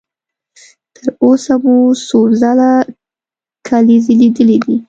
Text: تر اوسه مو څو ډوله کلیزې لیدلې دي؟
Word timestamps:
تر 0.95 1.07
اوسه 1.23 1.53
مو 1.63 1.75
څو 2.07 2.19
ډوله 2.41 2.71
کلیزې 3.67 4.13
لیدلې 4.19 4.57
دي؟ 4.63 4.75